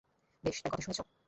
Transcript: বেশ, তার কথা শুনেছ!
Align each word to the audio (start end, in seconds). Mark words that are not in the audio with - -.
বেশ, 0.43 0.57
তার 0.61 0.69
কথা 0.71 0.83
শুনেছ! 0.85 0.99